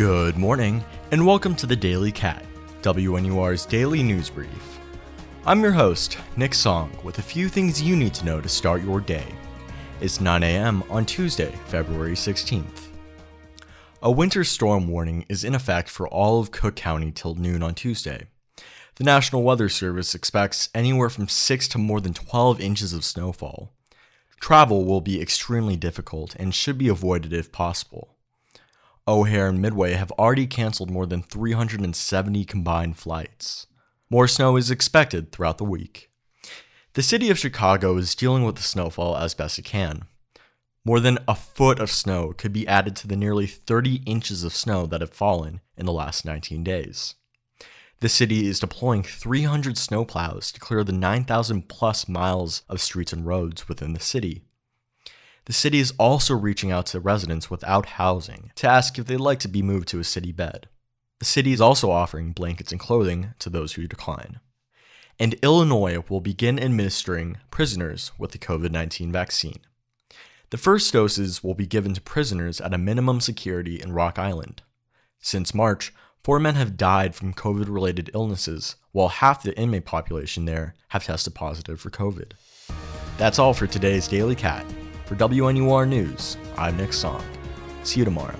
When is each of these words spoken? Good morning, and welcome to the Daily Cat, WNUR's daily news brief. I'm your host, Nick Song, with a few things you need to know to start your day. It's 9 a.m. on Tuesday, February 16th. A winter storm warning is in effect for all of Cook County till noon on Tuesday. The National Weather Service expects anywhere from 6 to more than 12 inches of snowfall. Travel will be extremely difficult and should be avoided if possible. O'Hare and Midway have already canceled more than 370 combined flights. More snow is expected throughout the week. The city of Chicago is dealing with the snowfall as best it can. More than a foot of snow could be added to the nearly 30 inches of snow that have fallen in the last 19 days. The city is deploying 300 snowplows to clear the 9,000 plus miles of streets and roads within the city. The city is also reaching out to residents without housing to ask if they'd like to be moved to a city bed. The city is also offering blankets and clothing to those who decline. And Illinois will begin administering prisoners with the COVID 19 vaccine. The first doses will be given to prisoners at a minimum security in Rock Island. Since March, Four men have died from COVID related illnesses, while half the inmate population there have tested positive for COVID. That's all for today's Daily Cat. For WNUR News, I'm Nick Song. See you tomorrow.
Good 0.00 0.38
morning, 0.38 0.82
and 1.10 1.26
welcome 1.26 1.54
to 1.56 1.66
the 1.66 1.76
Daily 1.76 2.10
Cat, 2.10 2.46
WNUR's 2.80 3.66
daily 3.66 4.02
news 4.02 4.30
brief. 4.30 4.80
I'm 5.44 5.60
your 5.60 5.72
host, 5.72 6.16
Nick 6.38 6.54
Song, 6.54 6.90
with 7.04 7.18
a 7.18 7.22
few 7.22 7.50
things 7.50 7.82
you 7.82 7.94
need 7.94 8.14
to 8.14 8.24
know 8.24 8.40
to 8.40 8.48
start 8.48 8.82
your 8.82 9.02
day. 9.02 9.26
It's 10.00 10.18
9 10.18 10.42
a.m. 10.42 10.82
on 10.88 11.04
Tuesday, 11.04 11.54
February 11.66 12.14
16th. 12.14 12.88
A 14.02 14.10
winter 14.10 14.42
storm 14.42 14.88
warning 14.88 15.26
is 15.28 15.44
in 15.44 15.54
effect 15.54 15.90
for 15.90 16.08
all 16.08 16.40
of 16.40 16.50
Cook 16.50 16.76
County 16.76 17.12
till 17.12 17.34
noon 17.34 17.62
on 17.62 17.74
Tuesday. 17.74 18.28
The 18.94 19.04
National 19.04 19.42
Weather 19.42 19.68
Service 19.68 20.14
expects 20.14 20.70
anywhere 20.74 21.10
from 21.10 21.28
6 21.28 21.68
to 21.68 21.76
more 21.76 22.00
than 22.00 22.14
12 22.14 22.58
inches 22.58 22.94
of 22.94 23.04
snowfall. 23.04 23.74
Travel 24.40 24.86
will 24.86 25.02
be 25.02 25.20
extremely 25.20 25.76
difficult 25.76 26.34
and 26.36 26.54
should 26.54 26.78
be 26.78 26.88
avoided 26.88 27.34
if 27.34 27.52
possible. 27.52 28.16
O'Hare 29.10 29.48
and 29.48 29.60
Midway 29.60 29.94
have 29.94 30.12
already 30.12 30.46
canceled 30.46 30.88
more 30.88 31.04
than 31.04 31.20
370 31.20 32.44
combined 32.44 32.96
flights. 32.96 33.66
More 34.08 34.28
snow 34.28 34.56
is 34.56 34.70
expected 34.70 35.32
throughout 35.32 35.58
the 35.58 35.64
week. 35.64 36.12
The 36.92 37.02
city 37.02 37.28
of 37.28 37.36
Chicago 37.36 37.96
is 37.96 38.14
dealing 38.14 38.44
with 38.44 38.54
the 38.54 38.62
snowfall 38.62 39.16
as 39.16 39.34
best 39.34 39.58
it 39.58 39.64
can. 39.64 40.04
More 40.84 41.00
than 41.00 41.18
a 41.26 41.34
foot 41.34 41.80
of 41.80 41.90
snow 41.90 42.32
could 42.32 42.52
be 42.52 42.68
added 42.68 42.94
to 42.96 43.08
the 43.08 43.16
nearly 43.16 43.48
30 43.48 43.96
inches 44.06 44.44
of 44.44 44.54
snow 44.54 44.86
that 44.86 45.00
have 45.00 45.12
fallen 45.12 45.60
in 45.76 45.86
the 45.86 45.92
last 45.92 46.24
19 46.24 46.62
days. 46.62 47.16
The 47.98 48.08
city 48.08 48.46
is 48.46 48.60
deploying 48.60 49.02
300 49.02 49.74
snowplows 49.74 50.52
to 50.52 50.60
clear 50.60 50.84
the 50.84 50.92
9,000 50.92 51.68
plus 51.68 52.06
miles 52.06 52.62
of 52.68 52.80
streets 52.80 53.12
and 53.12 53.26
roads 53.26 53.68
within 53.68 53.92
the 53.92 53.98
city. 53.98 54.44
The 55.50 55.54
city 55.54 55.80
is 55.80 55.92
also 55.98 56.36
reaching 56.36 56.70
out 56.70 56.86
to 56.86 57.00
residents 57.00 57.50
without 57.50 57.86
housing 57.86 58.52
to 58.54 58.68
ask 58.68 58.96
if 58.96 59.06
they'd 59.06 59.16
like 59.16 59.40
to 59.40 59.48
be 59.48 59.62
moved 59.62 59.88
to 59.88 59.98
a 59.98 60.04
city 60.04 60.30
bed. 60.30 60.68
The 61.18 61.24
city 61.24 61.52
is 61.52 61.60
also 61.60 61.90
offering 61.90 62.30
blankets 62.30 62.70
and 62.70 62.80
clothing 62.80 63.34
to 63.40 63.50
those 63.50 63.72
who 63.72 63.88
decline. 63.88 64.38
And 65.18 65.34
Illinois 65.42 66.04
will 66.08 66.20
begin 66.20 66.60
administering 66.60 67.38
prisoners 67.50 68.12
with 68.16 68.30
the 68.30 68.38
COVID 68.38 68.70
19 68.70 69.10
vaccine. 69.10 69.58
The 70.50 70.56
first 70.56 70.92
doses 70.92 71.42
will 71.42 71.54
be 71.54 71.66
given 71.66 71.94
to 71.94 72.00
prisoners 72.00 72.60
at 72.60 72.72
a 72.72 72.78
minimum 72.78 73.20
security 73.20 73.82
in 73.82 73.90
Rock 73.90 74.20
Island. 74.20 74.62
Since 75.18 75.52
March, 75.52 75.92
Four 76.22 76.38
men 76.38 76.54
have 76.54 76.76
died 76.76 77.16
from 77.16 77.32
COVID 77.32 77.66
related 77.68 78.10
illnesses, 78.14 78.76
while 78.92 79.08
half 79.08 79.42
the 79.42 79.58
inmate 79.58 79.86
population 79.86 80.44
there 80.44 80.74
have 80.88 81.04
tested 81.04 81.34
positive 81.34 81.80
for 81.80 81.90
COVID. 81.90 82.34
That's 83.16 83.38
all 83.38 83.54
for 83.54 83.66
today's 83.66 84.06
Daily 84.06 84.34
Cat. 84.36 84.66
For 85.10 85.16
WNUR 85.16 85.88
News, 85.88 86.36
I'm 86.56 86.76
Nick 86.76 86.92
Song. 86.92 87.24
See 87.82 87.98
you 87.98 88.04
tomorrow. 88.04 88.38